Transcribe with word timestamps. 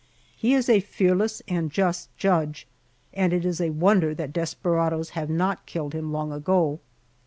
He 0.35 0.55
is 0.55 0.67
a 0.67 0.79
fearless 0.79 1.43
and 1.47 1.69
just 1.69 2.09
judge, 2.17 2.65
and 3.13 3.31
it 3.33 3.45
is 3.45 3.61
a 3.61 3.69
wonder 3.69 4.15
that 4.15 4.33
desperadoes 4.33 5.11
have 5.11 5.29
not 5.29 5.67
killed 5.67 5.93
him 5.93 6.11
long 6.11 6.31
ago. 6.31 6.79